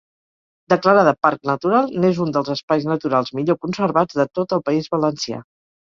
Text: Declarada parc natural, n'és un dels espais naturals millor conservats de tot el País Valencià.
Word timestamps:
Declarada 0.71 1.11
parc 1.25 1.43
natural, 1.49 1.91
n'és 2.05 2.21
un 2.25 2.33
dels 2.37 2.49
espais 2.55 2.89
naturals 2.93 3.31
millor 3.41 3.61
conservats 3.67 4.19
de 4.23 4.27
tot 4.41 4.57
el 4.59 4.65
País 4.71 4.91
Valencià. 4.97 5.45